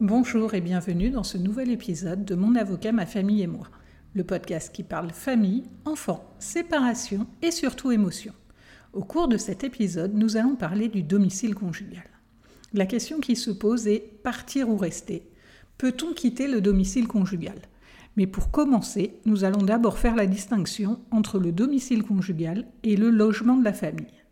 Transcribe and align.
Bonjour 0.00 0.52
et 0.52 0.60
bienvenue 0.60 1.10
dans 1.10 1.22
ce 1.22 1.38
nouvel 1.38 1.70
épisode 1.70 2.24
de 2.24 2.34
Mon 2.34 2.56
avocat, 2.56 2.92
ma 2.92 3.06
famille 3.06 3.40
et 3.40 3.46
moi, 3.46 3.68
le 4.14 4.22
podcast 4.22 4.74
qui 4.74 4.82
parle 4.82 5.10
famille, 5.10 5.64
enfants, 5.86 6.28
séparation 6.38 7.26
et 7.40 7.50
surtout 7.50 7.90
émotion. 7.90 8.34
Au 8.92 9.02
cours 9.02 9.28
de 9.28 9.36
cet 9.36 9.64
épisode, 9.64 10.12
nous 10.14 10.36
allons 10.36 10.56
parler 10.56 10.88
du 10.88 11.02
domicile 11.02 11.54
conjugal. 11.54 12.04
La 12.74 12.86
question 12.86 13.18
qui 13.18 13.34
se 13.34 13.50
pose 13.50 13.86
est 13.86 14.00
partir 14.22 14.68
ou 14.68 14.76
rester? 14.76 15.30
Peut-on 15.78 16.12
quitter 16.12 16.48
le 16.48 16.60
domicile 16.60 17.08
conjugal? 17.08 17.58
Mais 18.16 18.26
pour 18.26 18.50
commencer, 18.50 19.16
nous 19.24 19.44
allons 19.44 19.62
d'abord 19.62 19.98
faire 19.98 20.14
la 20.14 20.26
distinction 20.26 21.00
entre 21.10 21.38
le 21.38 21.52
domicile 21.52 22.02
conjugal 22.02 22.66
et 22.82 22.96
le 22.96 23.10
logement 23.10 23.56
de 23.56 23.64
la 23.64 23.72
famille. 23.72 24.22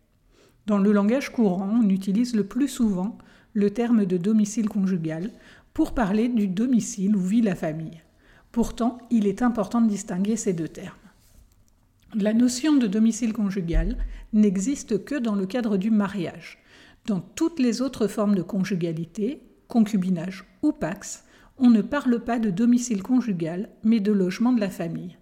Dans 0.65 0.77
le 0.77 0.91
langage 0.91 1.31
courant, 1.31 1.69
on 1.83 1.89
utilise 1.89 2.35
le 2.35 2.45
plus 2.45 2.69
souvent 2.69 3.17
le 3.53 3.69
terme 3.69 4.05
de 4.05 4.17
domicile 4.17 4.69
conjugal 4.69 5.31
pour 5.73 5.93
parler 5.93 6.29
du 6.29 6.47
domicile 6.47 7.15
où 7.15 7.19
vit 7.19 7.41
la 7.41 7.55
famille. 7.55 8.01
Pourtant, 8.51 8.99
il 9.09 9.27
est 9.27 9.41
important 9.41 9.81
de 9.81 9.89
distinguer 9.89 10.37
ces 10.37 10.53
deux 10.53 10.67
termes. 10.67 10.95
La 12.15 12.33
notion 12.33 12.75
de 12.75 12.87
domicile 12.87 13.33
conjugal 13.33 13.97
n'existe 14.31 15.03
que 15.03 15.15
dans 15.15 15.35
le 15.35 15.47
cadre 15.47 15.77
du 15.77 15.89
mariage. 15.89 16.59
Dans 17.07 17.19
toutes 17.19 17.59
les 17.59 17.81
autres 17.81 18.07
formes 18.07 18.35
de 18.35 18.43
conjugalité, 18.43 19.41
concubinage 19.67 20.45
ou 20.61 20.71
pax, 20.71 21.25
on 21.63 21.69
ne 21.69 21.81
parle 21.81 22.19
pas 22.19 22.39
de 22.39 22.49
domicile 22.49 23.01
conjugal, 23.01 23.69
mais 23.85 24.01
de 24.01 24.11
logement 24.11 24.51
de 24.51 24.59
la 24.59 24.69
famille. 24.69 25.17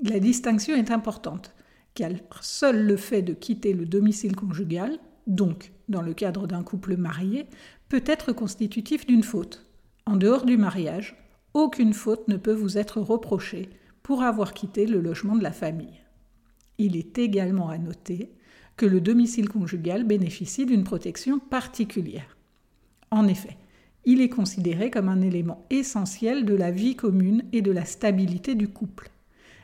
La 0.00 0.20
distinction 0.20 0.76
est 0.76 0.92
importante, 0.92 1.52
car 1.94 2.12
seul 2.42 2.86
le 2.86 2.96
fait 2.96 3.22
de 3.22 3.32
quitter 3.34 3.72
le 3.72 3.84
domicile 3.84 4.36
conjugal, 4.36 5.00
donc 5.26 5.72
dans 5.88 6.00
le 6.00 6.14
cadre 6.14 6.46
d'un 6.46 6.62
couple 6.62 6.96
marié, 6.96 7.46
peut 7.88 8.04
être 8.06 8.32
constitutif 8.32 9.04
d'une 9.04 9.24
faute. 9.24 9.66
En 10.06 10.14
dehors 10.14 10.44
du 10.44 10.56
mariage, 10.56 11.16
aucune 11.54 11.92
faute 11.92 12.28
ne 12.28 12.36
peut 12.36 12.52
vous 12.52 12.78
être 12.78 13.00
reprochée 13.00 13.68
pour 14.04 14.22
avoir 14.22 14.54
quitté 14.54 14.86
le 14.86 15.00
logement 15.00 15.34
de 15.34 15.42
la 15.42 15.50
famille. 15.50 16.04
Il 16.78 16.96
est 16.96 17.18
également 17.18 17.68
à 17.68 17.78
noter 17.78 18.30
que 18.76 18.86
le 18.86 19.00
domicile 19.00 19.48
conjugal 19.48 20.04
bénéficie 20.04 20.66
d'une 20.66 20.84
protection 20.84 21.40
particulière. 21.40 22.36
En 23.10 23.26
effet, 23.26 23.56
il 24.10 24.22
est 24.22 24.30
considéré 24.30 24.90
comme 24.90 25.10
un 25.10 25.20
élément 25.20 25.66
essentiel 25.68 26.46
de 26.46 26.54
la 26.54 26.70
vie 26.70 26.96
commune 26.96 27.44
et 27.52 27.60
de 27.60 27.70
la 27.70 27.84
stabilité 27.84 28.54
du 28.54 28.66
couple. 28.66 29.10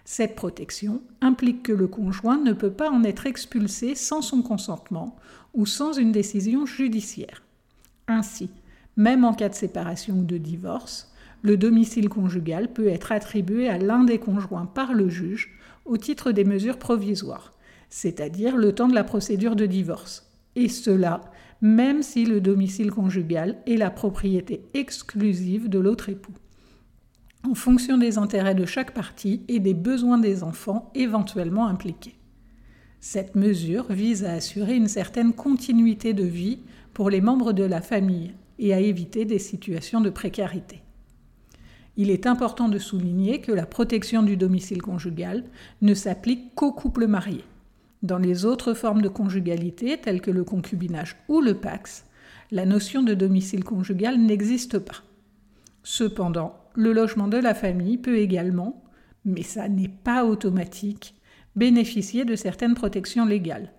Cette 0.05 0.37
protection 0.37 1.01
implique 1.23 1.63
que 1.63 1.73
le 1.73 1.87
conjoint 1.87 2.37
ne 2.37 2.53
peut 2.53 2.71
pas 2.71 2.91
en 2.91 3.05
être 3.05 3.25
expulsé 3.25 3.95
sans 3.95 4.21
son 4.21 4.43
consentement 4.43 5.17
ou 5.55 5.65
sans 5.65 5.95
une 5.95 6.13
décision 6.13 6.67
judiciaire. 6.67 7.43
Ainsi, 8.07 8.51
même 8.99 9.25
en 9.25 9.33
cas 9.33 9.49
de 9.49 9.55
séparation 9.55 10.19
ou 10.19 10.25
de 10.25 10.37
divorce, 10.37 11.11
le 11.41 11.57
domicile 11.57 12.11
conjugal 12.11 12.71
peut 12.71 12.89
être 12.89 13.13
attribué 13.13 13.71
à 13.71 13.79
l'un 13.79 14.05
des 14.05 14.19
conjoints 14.19 14.67
par 14.67 14.93
le 14.93 15.09
juge 15.09 15.59
au 15.87 15.97
titre 15.97 16.33
des 16.33 16.45
mesures 16.45 16.79
provisoires, 16.79 17.55
c'est-à-dire 17.89 18.59
le 18.59 18.75
temps 18.75 18.89
de 18.89 18.95
la 18.95 19.05
procédure 19.05 19.57
de 19.57 19.65
divorce, 19.65 20.31
et 20.55 20.69
cela 20.69 21.23
même 21.65 22.03
si 22.03 22.27
le 22.27 22.43
domicile 22.43 22.91
conjugal 22.91 23.57
est 23.67 23.79
la 23.79 23.91
propriété 23.91 24.67
exclusive 24.75 25.71
de 25.71 25.79
l'autre 25.79 26.11
époux, 26.11 26.35
en 27.43 27.55
fonction 27.55 27.97
des 27.97 28.19
intérêts 28.19 28.55
de 28.55 28.67
chaque 28.67 28.93
partie 28.93 29.41
et 29.49 29.61
des 29.61 29.73
besoins 29.73 30.19
des 30.19 30.43
enfants 30.43 30.93
éventuellement 30.95 31.67
impliqués. 31.67 32.17
Cette 33.01 33.35
mesure 33.35 33.91
vise 33.91 34.27
à 34.27 34.35
assurer 34.35 34.77
une 34.77 34.89
certaine 34.89 35.33
continuité 35.33 36.13
de 36.13 36.25
vie 36.25 36.59
pour 36.93 37.09
les 37.09 37.23
membres 37.23 37.55
de 37.55 37.65
la 37.65 37.81
famille 37.81 38.35
et 38.59 38.75
à 38.75 38.81
éviter 38.81 39.25
des 39.25 39.39
situations 39.39 40.03
de 40.03 40.11
précarité. 40.11 40.83
Il 41.97 42.11
est 42.11 42.27
important 42.27 42.69
de 42.69 42.79
souligner 42.79 43.41
que 43.41 43.53
la 43.53 43.65
protection 43.65 44.23
du 44.23 44.37
domicile 44.37 44.83
conjugal 44.83 45.45
ne 45.81 45.95
s'applique 45.95 46.55
qu'aux 46.55 46.73
couples 46.73 47.07
mariés. 47.07 47.45
Dans 48.05 48.19
les 48.19 48.45
autres 48.45 48.75
formes 48.75 49.01
de 49.01 49.09
conjugalité, 49.09 49.97
telles 49.97 50.21
que 50.21 50.31
le 50.31 50.45
concubinage 50.45 51.17
ou 51.27 51.41
le 51.41 51.55
pax, 51.55 52.05
la 52.51 52.67
notion 52.67 53.03
de 53.03 53.15
domicile 53.15 53.65
conjugal 53.65 54.21
n'existe 54.21 54.79
pas. 54.79 55.01
Cependant, 55.83 56.55
le 56.75 56.93
logement 56.93 57.29
de 57.29 57.39
la 57.39 57.55
famille 57.55 57.97
peut 57.97 58.19
également, 58.19 58.85
mais 59.25 59.43
ça 59.43 59.71
n'est 59.71 59.89
pas 59.89 60.27
automatique, 60.27 61.15
bénéficier 61.57 62.27
de 62.27 62.37
certaines 62.37 62.75
protections 62.75 63.25
légales, 63.25 63.73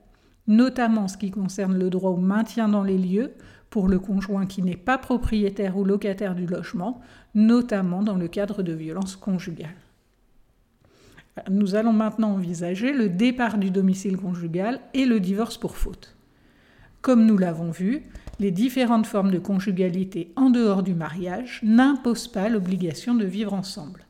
notamment 0.48 1.02
en 1.02 1.08
ce 1.08 1.18
qui 1.18 1.30
concerne 1.30 1.78
le 1.78 1.92
droit 1.92 2.10
au 2.10 2.18
maintien 2.18 2.68
dans 2.68 2.84
les 2.84 2.98
lieux 2.98 3.34
pour 3.70 3.88
le 3.88 4.00
conjoint 4.00 4.48
qui 4.48 4.64
n'est 4.64 4.76
pas 4.76 4.98
propriétaire 4.98 5.78
ou 5.78 5.84
locataire 5.84 6.34
du 6.34 6.48
logement, 6.48 7.00
notamment 7.36 8.02
dans 8.02 8.18
le 8.18 8.28
cadre 8.28 8.64
de 8.64 8.74
violences 8.74 9.18
conjugales. 9.18 9.85
Nous 11.50 11.76
allons 11.76 11.94
maintenant 11.94 12.32
envisager 12.32 12.94
le 12.94 13.10
départ 13.10 13.58
du 13.58 13.70
domicile 13.70 14.18
conjugal 14.18 14.80
et 14.94 15.06
le 15.06 15.20
divorce 15.20 15.58
pour 15.58 15.76
faute. 15.76 16.16
Comme 17.02 17.26
nous 17.26 17.38
l'avons 17.38 17.72
vu, 17.72 18.04
les 18.40 18.52
différentes 18.52 19.06
formes 19.06 19.32
de 19.32 19.40
conjugalité 19.40 20.32
en 20.36 20.50
dehors 20.50 20.82
du 20.82 20.96
mariage 20.96 21.60
n'imposent 21.64 22.28
pas 22.28 22.50
l'obligation 22.50 23.16
de 23.16 23.26
vivre 23.26 23.54
ensemble. 23.54 24.06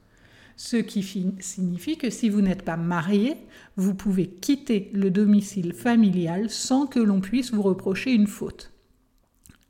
Ce 0.55 0.77
qui 0.77 1.03
signifie 1.39 1.97
que 1.97 2.09
si 2.09 2.29
vous 2.29 2.41
n'êtes 2.41 2.63
pas 2.63 2.77
marié, 2.77 3.35
vous 3.75 3.93
pouvez 3.93 4.27
quitter 4.27 4.89
le 4.93 5.09
domicile 5.09 5.73
familial 5.73 6.49
sans 6.49 6.87
que 6.87 6.99
l'on 6.99 7.19
puisse 7.19 7.51
vous 7.51 7.61
reprocher 7.61 8.13
une 8.13 8.27
faute. 8.27 8.71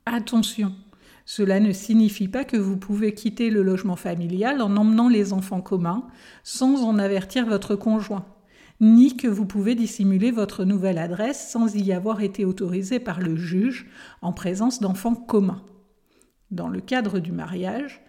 Attention, 0.04 0.72
cela 1.26 1.58
ne 1.58 1.72
signifie 1.72 2.28
pas 2.28 2.44
que 2.44 2.56
vous 2.56 2.76
pouvez 2.76 3.12
quitter 3.12 3.50
le 3.50 3.64
logement 3.64 3.96
familial 3.96 4.62
en 4.62 4.76
emmenant 4.76 5.08
les 5.08 5.32
enfants 5.32 5.60
communs 5.60 6.06
sans 6.44 6.84
en 6.84 6.98
avertir 6.98 7.46
votre 7.46 7.74
conjoint, 7.74 8.24
ni 8.80 9.16
que 9.16 9.26
vous 9.26 9.44
pouvez 9.44 9.74
dissimuler 9.74 10.30
votre 10.30 10.64
nouvelle 10.64 10.98
adresse 10.98 11.50
sans 11.50 11.74
y 11.74 11.92
avoir 11.92 12.20
été 12.20 12.44
autorisé 12.44 13.00
par 13.00 13.20
le 13.20 13.34
juge 13.34 13.86
en 14.22 14.32
présence 14.32 14.80
d'enfants 14.80 15.16
communs. 15.16 15.64
Dans 16.52 16.68
le 16.68 16.80
cadre 16.80 17.18
du 17.18 17.32
mariage, 17.32 18.04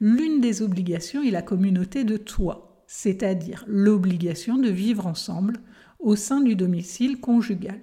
l'une 0.00 0.40
des 0.40 0.62
obligations 0.62 1.22
est 1.22 1.30
la 1.30 1.42
communauté 1.42 2.04
de 2.04 2.16
toit, 2.16 2.82
c'est-à-dire 2.86 3.64
l'obligation 3.68 4.56
de 4.56 4.70
vivre 4.70 5.06
ensemble 5.06 5.60
au 5.98 6.16
sein 6.16 6.40
du 6.40 6.56
domicile 6.56 7.20
conjugal. 7.20 7.80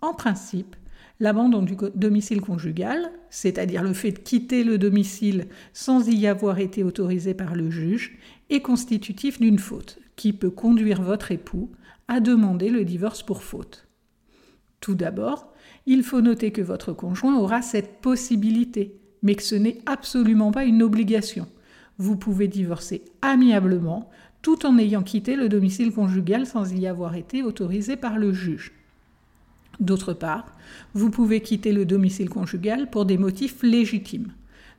En 0.00 0.14
principe, 0.14 0.76
L'abandon 1.18 1.62
du 1.62 1.76
domicile 1.94 2.42
conjugal, 2.42 3.10
c'est-à-dire 3.30 3.82
le 3.82 3.94
fait 3.94 4.12
de 4.12 4.18
quitter 4.18 4.64
le 4.64 4.76
domicile 4.76 5.46
sans 5.72 6.06
y 6.08 6.26
avoir 6.26 6.58
été 6.58 6.82
autorisé 6.82 7.32
par 7.32 7.54
le 7.54 7.70
juge, 7.70 8.18
est 8.50 8.60
constitutif 8.60 9.40
d'une 9.40 9.58
faute 9.58 9.98
qui 10.16 10.34
peut 10.34 10.50
conduire 10.50 11.00
votre 11.00 11.32
époux 11.32 11.70
à 12.08 12.20
demander 12.20 12.68
le 12.68 12.84
divorce 12.84 13.22
pour 13.22 13.42
faute. 13.42 13.88
Tout 14.80 14.94
d'abord, 14.94 15.52
il 15.86 16.02
faut 16.02 16.20
noter 16.20 16.52
que 16.52 16.62
votre 16.62 16.92
conjoint 16.92 17.38
aura 17.38 17.62
cette 17.62 18.00
possibilité, 18.00 19.00
mais 19.22 19.34
que 19.34 19.42
ce 19.42 19.54
n'est 19.54 19.78
absolument 19.86 20.50
pas 20.50 20.64
une 20.64 20.82
obligation. 20.82 21.48
Vous 21.98 22.16
pouvez 22.16 22.46
divorcer 22.46 23.04
amiablement 23.22 24.10
tout 24.42 24.66
en 24.66 24.78
ayant 24.78 25.02
quitté 25.02 25.34
le 25.34 25.48
domicile 25.48 25.92
conjugal 25.92 26.46
sans 26.46 26.72
y 26.72 26.86
avoir 26.86 27.14
été 27.16 27.42
autorisé 27.42 27.96
par 27.96 28.18
le 28.18 28.32
juge. 28.32 28.72
D'autre 29.80 30.14
part, 30.14 30.46
vous 30.94 31.10
pouvez 31.10 31.40
quitter 31.40 31.72
le 31.72 31.84
domicile 31.84 32.30
conjugal 32.30 32.90
pour 32.90 33.04
des 33.04 33.18
motifs 33.18 33.62
légitimes, 33.62 34.32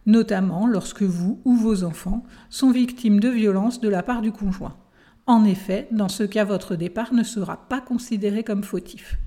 notamment 0.05 0.67
lorsque 0.67 1.03
vous 1.03 1.39
ou 1.45 1.55
vos 1.55 1.83
enfants 1.83 2.23
sont 2.49 2.71
victimes 2.71 3.19
de 3.19 3.29
violences 3.29 3.79
de 3.79 3.89
la 3.89 4.03
part 4.03 4.21
du 4.21 4.31
conjoint. 4.31 4.75
En 5.27 5.43
effet, 5.43 5.87
dans 5.91 6.09
ce 6.09 6.23
cas, 6.23 6.45
votre 6.45 6.75
départ 6.75 7.13
ne 7.13 7.23
sera 7.23 7.67
pas 7.67 7.81
considéré 7.81 8.43
comme 8.43 8.63
fautif. 8.63 9.19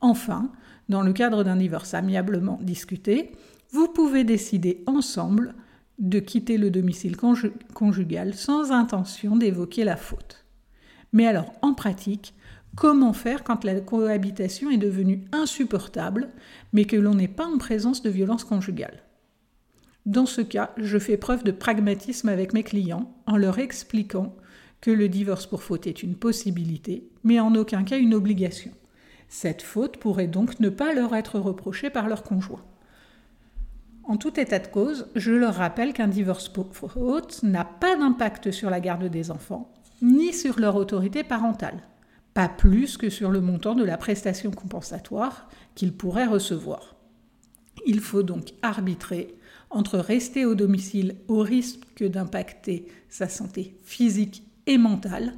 Enfin, 0.00 0.50
dans 0.88 1.02
le 1.02 1.12
cadre 1.12 1.44
d'un 1.44 1.56
divorce 1.56 1.94
amiablement 1.94 2.58
discuté, 2.62 3.32
vous 3.70 3.86
pouvez 3.88 4.24
décider 4.24 4.82
ensemble 4.86 5.54
de 5.98 6.18
quitter 6.18 6.56
le 6.56 6.70
domicile 6.70 7.16
conjugal 7.74 8.34
sans 8.34 8.72
intention 8.72 9.36
d'évoquer 9.36 9.84
la 9.84 9.96
faute. 9.96 10.46
Mais 11.12 11.26
alors, 11.26 11.52
en 11.60 11.74
pratique, 11.74 12.34
Comment 12.76 13.12
faire 13.12 13.44
quand 13.44 13.64
la 13.64 13.80
cohabitation 13.80 14.70
est 14.70 14.78
devenue 14.78 15.24
insupportable, 15.32 16.30
mais 16.72 16.84
que 16.84 16.96
l'on 16.96 17.14
n'est 17.14 17.28
pas 17.28 17.46
en 17.46 17.58
présence 17.58 18.02
de 18.02 18.10
violence 18.10 18.44
conjugale 18.44 19.02
Dans 20.06 20.26
ce 20.26 20.40
cas, 20.40 20.72
je 20.76 20.98
fais 20.98 21.16
preuve 21.16 21.42
de 21.42 21.50
pragmatisme 21.50 22.28
avec 22.28 22.52
mes 22.52 22.62
clients 22.62 23.12
en 23.26 23.36
leur 23.36 23.58
expliquant 23.58 24.36
que 24.80 24.90
le 24.90 25.08
divorce 25.08 25.46
pour 25.46 25.62
faute 25.62 25.86
est 25.86 26.02
une 26.02 26.14
possibilité, 26.14 27.10
mais 27.24 27.40
en 27.40 27.54
aucun 27.54 27.84
cas 27.84 27.98
une 27.98 28.14
obligation. 28.14 28.70
Cette 29.28 29.62
faute 29.62 29.98
pourrait 29.98 30.26
donc 30.26 30.58
ne 30.60 30.70
pas 30.70 30.94
leur 30.94 31.14
être 31.14 31.38
reprochée 31.38 31.90
par 31.90 32.08
leur 32.08 32.22
conjoint. 32.22 32.64
En 34.04 34.16
tout 34.16 34.40
état 34.40 34.58
de 34.58 34.66
cause, 34.66 35.06
je 35.14 35.32
leur 35.32 35.54
rappelle 35.54 35.92
qu'un 35.92 36.08
divorce 36.08 36.48
pour 36.48 36.74
faute 36.74 37.42
n'a 37.42 37.64
pas 37.64 37.96
d'impact 37.96 38.50
sur 38.50 38.70
la 38.70 38.80
garde 38.80 39.04
des 39.04 39.30
enfants, 39.30 39.72
ni 40.02 40.32
sur 40.32 40.58
leur 40.58 40.76
autorité 40.76 41.22
parentale, 41.22 41.80
pas 42.34 42.48
plus 42.48 42.96
que 42.96 43.10
sur 43.10 43.30
le 43.30 43.40
montant 43.40 43.74
de 43.74 43.84
la 43.84 43.96
prestation 43.96 44.50
compensatoire 44.50 45.48
qu'ils 45.74 45.92
pourraient 45.92 46.26
recevoir. 46.26 46.96
Il 47.86 48.00
faut 48.00 48.22
donc 48.22 48.52
arbitrer 48.62 49.34
entre 49.70 49.98
rester 49.98 50.44
au 50.44 50.54
domicile 50.54 51.16
au 51.28 51.40
risque 51.40 52.02
d'impacter 52.02 52.86
sa 53.08 53.28
santé 53.28 53.76
physique 53.82 54.42
et 54.66 54.78
mentale 54.78 55.34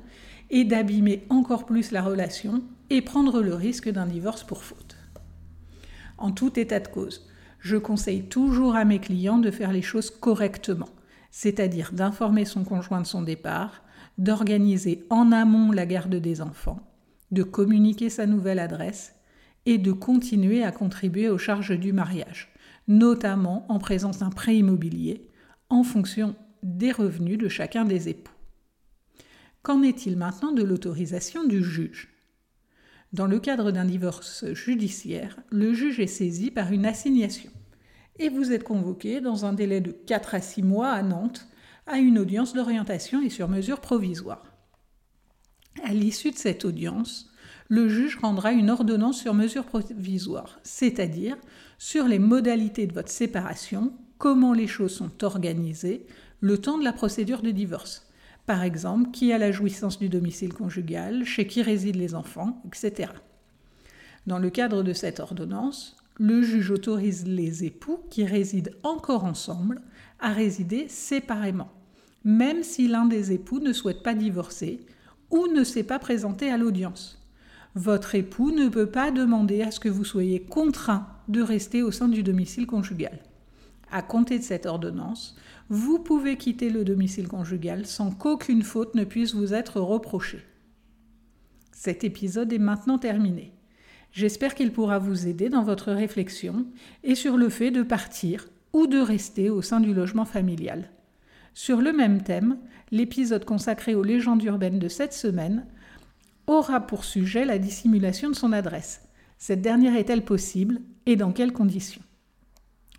et 0.50 0.65
d'abîmer 0.65 1.25
encore 1.29 1.67
plus 1.67 1.93
la 1.93 2.03
relation 2.03 2.62
et 2.91 3.03
prendre 3.03 3.41
le 3.41 3.55
risque 3.55 3.91
d'un 3.91 4.06
divorce 4.06 4.45
pour 4.45 4.65
faute. 4.65 4.97
En 6.19 6.31
tout 6.31 6.59
état 6.59 6.81
de 6.81 6.88
cause, 6.88 7.27
je 7.59 7.77
conseille 7.77 8.25
toujours 8.25 8.75
à 8.75 8.85
mes 8.85 8.99
clients 8.99 9.38
de 9.38 9.50
faire 9.50 9.73
les 9.73 9.83
choses 9.83 10.11
correctement, 10.11 10.88
c'est-à-dire 11.31 11.93
d'informer 11.93 12.45
son 12.45 12.65
conjoint 12.65 13.00
de 13.00 13.06
son 13.06 13.23
départ, 13.23 13.83
d'organiser 14.19 15.05
en 15.11 15.32
amont 15.32 15.73
la 15.73 15.87
garde 15.87 16.14
des 16.14 16.41
enfants, 16.41 16.81
de 17.31 17.43
communiquer 17.43 18.11
sa 18.11 18.26
nouvelle 18.26 18.59
adresse 18.59 19.14
et 19.67 19.79
de 19.79 19.93
continuer 19.93 20.62
à 20.62 20.73
contribuer 20.73 21.29
aux 21.29 21.38
charges 21.38 21.79
du 21.79 21.93
mariage, 21.93 22.53
notamment 22.88 23.64
en 23.69 23.79
présence 23.79 24.19
d'un 24.19 24.31
prêt 24.31 24.56
immobilier, 24.56 25.29
en 25.70 25.82
fonction 25.82 26.35
des 26.62 26.93
revenus 26.93 27.38
de 27.38 27.49
chacun 27.49 27.85
des 27.85 28.09
époux. 28.09 28.35
Qu'en 29.62 29.82
est-il 29.82 30.17
maintenant 30.17 30.53
de 30.53 30.62
l'autorisation 30.62 31.44
du 31.47 31.62
juge? 31.62 32.09
Dans 33.12 33.26
le 33.26 33.38
cadre 33.38 33.70
d'un 33.70 33.85
divorce 33.85 34.53
judiciaire, 34.55 35.38
le 35.50 35.73
juge 35.73 36.00
est 36.00 36.06
saisi 36.06 36.50
par 36.50 36.73
une 36.73 36.87
assignation 36.87 37.50
et 38.19 38.29
vous 38.29 38.53
êtes 38.53 38.64
convoqué 38.64 39.20
dans 39.20 39.44
un 39.44 39.53
délai 39.53 39.81
de 39.81 39.93
4 39.93 40.35
à 40.35 40.41
6 40.41 40.62
mois 40.62 40.91
à 40.91 41.03
Nantes 41.03 41.47
à 41.87 41.99
une 41.99 42.19
audience 42.19 42.55
d'orientation 42.55 43.23
et 43.23 43.31
sur 43.31 43.49
mesure 43.49 43.81
provisoire. 43.81 44.43
À 45.84 45.93
l'issue 45.93 46.31
de 46.31 46.37
cette 46.37 46.64
audience, 46.64 47.31
le 47.69 47.88
juge 47.88 48.19
rendra 48.20 48.52
une 48.52 48.70
ordonnance 48.70 49.20
sur 49.20 49.34
mesure 49.34 49.64
provisoire, 49.64 50.61
c'est-à-dire 50.62 51.37
sur 51.79 52.06
les 52.06 52.19
modalités 52.19 52.87
de 52.87 52.93
votre 52.93 53.08
séparation, 53.08 53.93
comment 54.19 54.52
les 54.52 54.67
choses 54.67 54.94
sont 54.94 55.25
organisées, 55.25 56.06
le 56.40 56.58
temps 56.58 56.79
de 56.79 56.84
la 56.84 56.93
procédure 56.93 57.43
de 57.43 57.50
divorce. 57.50 58.06
Par 58.46 58.62
exemple, 58.62 59.11
qui 59.11 59.32
a 59.32 59.38
la 59.38 59.52
jouissance 59.52 59.99
du 59.99 60.08
domicile 60.08 60.52
conjugal, 60.52 61.25
chez 61.25 61.46
qui 61.46 61.62
résident 61.62 61.99
les 61.99 62.14
enfants, 62.14 62.61
etc. 62.67 63.12
Dans 64.26 64.38
le 64.38 64.50
cadre 64.50 64.82
de 64.82 64.93
cette 64.93 65.20
ordonnance, 65.20 65.96
le 66.19 66.43
juge 66.43 66.70
autorise 66.70 67.26
les 67.26 67.64
époux 67.64 67.99
qui 68.11 68.25
résident 68.25 68.73
encore 68.82 69.25
ensemble 69.25 69.81
à 70.20 70.32
résider 70.32 70.87
séparément, 70.88 71.73
même 72.25 72.62
si 72.62 72.88
l'un 72.88 73.06
des 73.06 73.32
époux 73.32 73.61
ne 73.61 73.73
souhaite 73.73 74.03
pas 74.03 74.14
divorcer 74.14 74.81
ou 75.31 75.47
ne 75.47 75.64
s'est 75.64 75.82
pas 75.82 75.99
présenté 75.99 76.50
à 76.50 76.59
l'audience. 76.59 77.19
Votre 77.75 78.14
époux 78.14 78.50
ne 78.50 78.69
peut 78.69 78.91
pas 78.91 79.11
demander 79.11 79.62
à 79.62 79.70
ce 79.70 79.81
que 79.81 79.88
vous 79.88 80.05
soyez 80.05 80.43
contraint 80.43 81.06
de 81.29 81.41
rester 81.41 81.82
au 81.82 81.91
sein 81.91 82.09
du 82.09 82.23
domicile 82.23 82.67
conjugal. 82.67 83.19
À 83.91 84.03
compter 84.03 84.38
de 84.38 84.44
cette 84.44 84.67
ordonnance, 84.67 85.37
vous 85.70 85.99
pouvez 85.99 86.37
quitter 86.37 86.69
le 86.69 86.85
domicile 86.85 87.29
conjugal 87.29 87.87
sans 87.87 88.11
qu'aucune 88.11 88.62
faute 88.62 88.94
ne 88.94 89.05
puisse 89.05 89.35
vous 89.35 89.55
être 89.55 89.81
reprochée. 89.81 90.44
Cet 91.73 92.05
épisode 92.05 92.53
est 92.53 92.59
maintenant 92.59 92.99
terminé. 92.99 93.53
J'espère 94.12 94.55
qu'il 94.55 94.73
pourra 94.73 94.99
vous 94.99 95.26
aider 95.26 95.49
dans 95.49 95.62
votre 95.62 95.91
réflexion 95.91 96.67
et 97.03 97.14
sur 97.14 97.38
le 97.38 97.49
fait 97.49 97.70
de 97.70 97.82
partir 97.82 98.49
ou 98.75 98.87
de 98.87 98.99
rester 98.99 99.49
au 99.49 99.62
sein 99.62 99.81
du 99.81 99.94
logement 99.94 100.26
familial. 100.26 100.91
Sur 101.55 101.81
le 101.81 101.93
même 101.93 102.23
thème, 102.23 102.59
l'épisode 102.91 103.44
consacré 103.44 103.94
aux 103.94 104.03
légendes 104.03 104.43
urbaines 104.44 104.79
de 104.79 104.88
cette 104.88 105.14
semaine 105.14 105.67
aura 106.47 106.81
pour 106.81 107.05
sujet 107.05 107.44
la 107.44 107.59
dissimulation 107.59 108.29
de 108.29 108.35
son 108.35 108.53
adresse. 108.53 109.03
Cette 109.38 109.62
dernière 109.62 109.97
est-elle 109.97 110.25
possible 110.25 110.81
et 111.06 111.17
dans 111.17 111.32
quelles 111.32 111.53
conditions? 111.53 112.03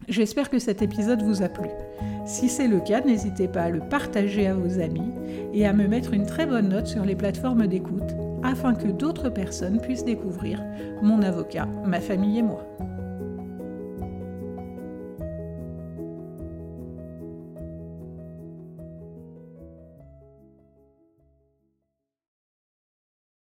J'espère 0.07 0.49
que 0.49 0.59
cet 0.59 0.81
épisode 0.81 1.21
vous 1.21 1.43
a 1.43 1.49
plu. 1.49 1.69
Si 2.25 2.49
c'est 2.49 2.67
le 2.67 2.79
cas, 2.79 3.01
n'hésitez 3.01 3.47
pas 3.47 3.63
à 3.63 3.69
le 3.69 3.79
partager 3.87 4.47
à 4.47 4.55
vos 4.55 4.79
amis 4.79 5.11
et 5.53 5.65
à 5.65 5.73
me 5.73 5.87
mettre 5.87 6.13
une 6.13 6.25
très 6.25 6.45
bonne 6.45 6.69
note 6.69 6.87
sur 6.87 7.05
les 7.05 7.15
plateformes 7.15 7.67
d'écoute 7.67 8.13
afin 8.43 8.73
que 8.73 8.87
d'autres 8.87 9.29
personnes 9.29 9.79
puissent 9.79 10.05
découvrir 10.05 10.63
mon 11.01 11.21
avocat, 11.21 11.67
ma 11.85 11.99
famille 11.99 12.39
et 12.39 12.43
moi. 12.43 12.65